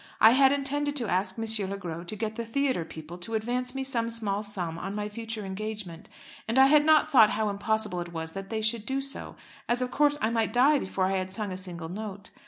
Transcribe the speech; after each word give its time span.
I 0.19 0.31
had 0.31 0.51
intended 0.51 0.95
to 0.95 1.07
ask 1.07 1.37
M. 1.37 1.45
Le 1.69 1.77
Gros 1.77 2.07
to 2.07 2.15
get 2.15 2.35
the 2.35 2.43
theatre 2.43 2.83
people 2.83 3.19
to 3.19 3.35
advance 3.35 3.75
me 3.75 3.83
some 3.83 4.09
small 4.09 4.41
sum 4.41 4.79
on 4.79 4.95
my 4.95 5.07
future 5.07 5.45
engagement, 5.45 6.09
and 6.47 6.57
I 6.57 6.65
had 6.65 6.83
not 6.85 7.11
thought 7.11 7.29
how 7.29 7.49
impossible 7.49 7.99
it 8.01 8.11
was 8.11 8.31
that 8.31 8.49
they 8.49 8.63
should 8.63 8.87
do 8.87 8.99
so, 8.99 9.35
as 9.69 9.79
of 9.79 9.91
course 9.91 10.17
I 10.19 10.31
might 10.31 10.53
die 10.53 10.79
before 10.79 11.05
I 11.05 11.17
had 11.17 11.31
sung 11.31 11.51
a 11.51 11.55
single 11.55 11.87
note. 11.89 12.31